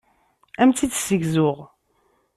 Ad 0.61 0.63
am-tt-id-ssegzuɣ. 0.65 1.57